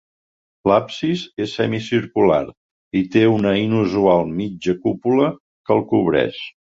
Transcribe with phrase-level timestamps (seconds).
[0.69, 2.41] L'absis és semicircular
[3.01, 6.43] i té una inusual mitja cúpula que el cobreix.